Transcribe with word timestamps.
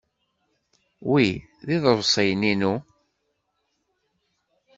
Wi 1.09 1.27
d 1.65 1.67
iḍebsiyen-inu. 1.75 2.73